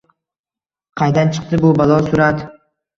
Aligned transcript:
Qaydan 1.03 1.31
chiqdi 1.37 1.63
bu 1.69 1.77
balo 1.85 2.03
surat 2.11 2.47